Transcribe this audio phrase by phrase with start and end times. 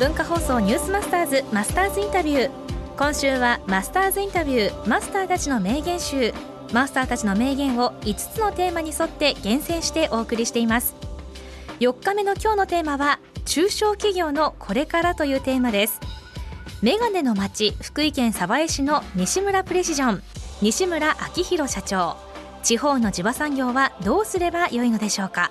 [0.00, 2.50] 文化放送ニュースマスターズマスターズインタビュー。
[2.96, 6.32] 今週はマスターズインタビューマスターたちの名言集。
[6.72, 10.96] マスターたちの名言を5つのテーマに沿って厳選してお送りしています。
[11.80, 16.00] 4日目の今日のテーマは中小企業のこれからというテーマです。
[16.80, 20.22] メガネの町福井県鯖江市の西村プレシジョン。
[20.62, 22.16] 西村明宏社長。
[22.62, 25.50] 地方の地場産業はどうすればよいのでしょうか。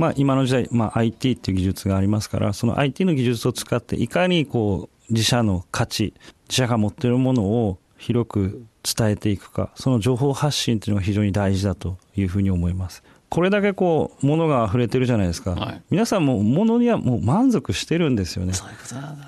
[0.00, 6.14] まあ、今の時代、まあ、IT っていう技術がありますからその IT の技術を使っていかにこう自社の価値
[6.48, 13.02] 自社が持っているものを広く伝えていくかその情報発信っていうのが非常に大事だというふうに思います。
[13.28, 18.54] これだけこう物が溢れてるじゃないですか、はい、皆さんも物にはもう満足してるんですよね。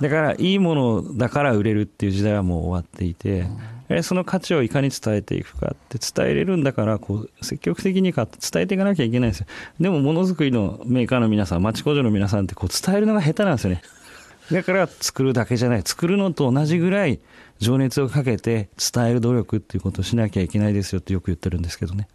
[0.00, 3.58] だからいいものだから売れるっていう時代はもう終わっていて、うん、
[4.00, 9.46] その価値をいかに伝えていくかって伝えれるんだからこう積極的に伝えていかなきゃいけないんですよ。
[9.78, 13.82] でもものづくりのメーカーの皆さん町工場の皆さんってこう伝えるのが下手なんですよね。
[14.50, 15.82] だから作るだけじゃない。
[15.82, 17.20] 作るのと同じぐらい
[17.58, 22.08] 情熱をかけて伝える努力っていうことをしなきゃいけないですよってよく言ってるんですけどね。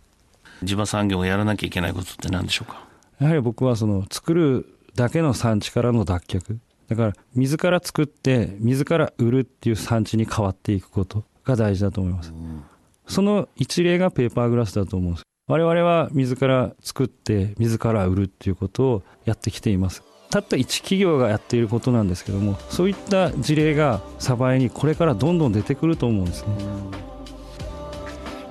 [0.64, 2.86] 地場産業をやらなきゃいけないことって何でしょうか？
[3.20, 6.58] やはり僕はその作るだけの産地からの脱却。
[6.90, 12.64] だから自ら作って自ら売るっていう産地に変わっていくことが大事だと思います、うん、
[13.08, 15.24] その一例がペーパーグラスだと思うんです。
[15.48, 20.04] 我々は自ら作って自ら売るっていうことをやってきています。
[20.30, 26.50] たった一企業がやっていることなんですけどもそういった事例が鯖江にこれからどんどん出てくると思うんですね、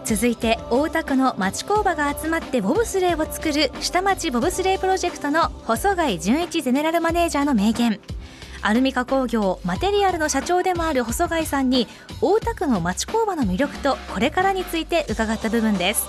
[0.07, 8.01] 続いて大田区の町工場が集まってボブスレーを作る下町ボブスレープロジェクトの細貝純一ゼネラルマネージャーの名言
[8.67, 11.87] アルミ加工業マテリアルの社長でもある細貝さんに
[12.21, 16.09] 大田区の町工場の魅力とこれからについて伺った部分です。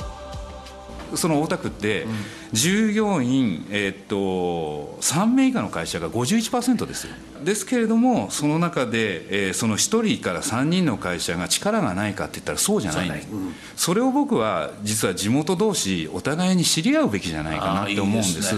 [1.13, 2.07] その大田区って
[2.53, 7.13] 従業員、えー、っと3名以下の会社が51%ですよ。
[7.44, 18.56] ですけれどもその中で、えー、その1人から3人の会社が力がないかって言ったらそうじゃない、うん、それを僕は実は地元同士お互いに知り合うべきじゃないかなって思うんです。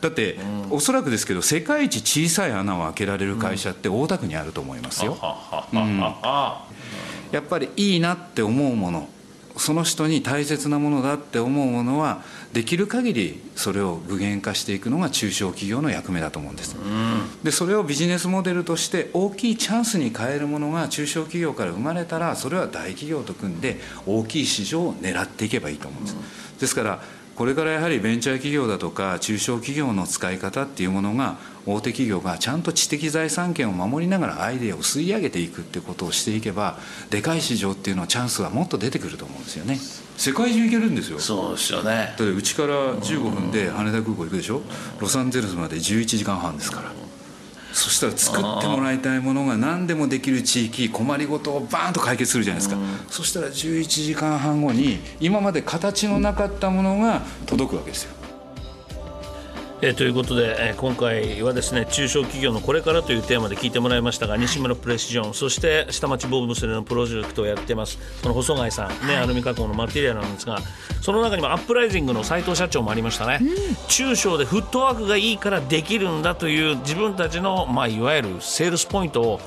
[0.00, 5.16] だって、うん、おそらくですけど世界一小さい穴を開けられる会社って大田区にあると思いますよ。
[5.72, 5.98] うん、
[7.30, 9.08] やっぱりいいなって思うもの
[9.56, 16.76] その人に大切なものだって思うものはできる限りそれを具現化していくのが中小企業の役目だと思うんです、
[17.42, 26.16] でそれをビジネスモデルとして大きいチャンスに変えるものが中小企業から生まれたらそれは大企業と組んで大きい市場を狙っていけばいいと思うんです、
[26.60, 27.02] ですから
[27.36, 31.36] これからやはりベンチャー企業だとか中小企業の使い方っていうものが
[31.66, 36.78] 大手企業がちゃんと知的財産権を守りながらアイデアを吸い上げていくってことをしていけば
[37.10, 39.78] でかい市場っていうのはチャンスがもっと出てくると思うんですよね。
[40.16, 41.18] 世界中行けるんですよ。
[41.18, 41.90] そうですよね。
[41.90, 44.62] だってうちから15分で羽田空港行くでしょ？
[44.98, 46.92] ロサンゼルスまで11時間半ですから
[47.76, 58.15] そしたら作ってもらいたいものが何でもできる地域困りごとをバーンと解決するじゃないですか、そしたら11時間半後に今まで形のなかったものが届くわけですよ
[59.82, 68.88] えー、ということで、えー、今回はですね中小企業のこれからというテーマで聞いてもらいましたが西村プレシジョンそして下町ボブスレーのプロジェクトをやってますその細貝さん。
[69.06, 70.58] ね、はい、アルミ加工のマテリアルなんですが
[71.02, 73.48] その中にもアップライジングの斉藤社長もありましたね、うん、
[73.88, 79.40] 中小でフットワークがいいからできるんだという自分たちの、まあ、いわゆるセールスポイントを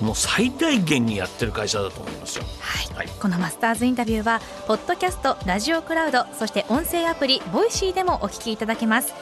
[0.00, 9.12] もう最大限にやってる会社だと思いますよ、はい、はい、このマスターズインタビューはポッドキャストラジオクラウドそして音声アプリ Voicy でもお聞きいただけます。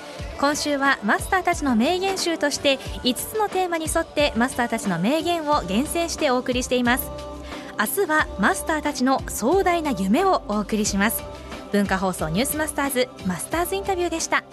[0.40, 7.10] 今週はマスターたちの名言集として5つのテーマに沿ってマスターたちの名言を厳選してお送りしています。
[7.78, 11.38] 明日はマスターたちの壮大な夢をお送りします。
[11.72, 14.44] 文化放送ニュースマスターズマスターズインタビューでした